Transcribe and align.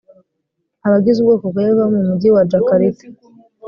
abagize 0.87 1.17
ubwoko 1.19 1.45
bwa 1.51 1.61
yehova 1.63 1.83
bo 1.87 1.93
mu 1.95 2.01
mugi 2.07 2.27
wa 2.35 2.41
jakarta 2.51 3.03